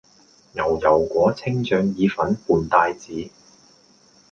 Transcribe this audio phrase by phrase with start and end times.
[0.53, 3.29] 牛油果青醬意粉伴帶子